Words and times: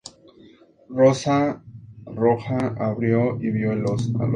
Rosa 0.89 1.61
Roja 2.07 2.75
abrió 2.79 3.37
y 3.39 3.51
vio 3.51 3.71
al 3.73 3.85
oso. 3.85 4.11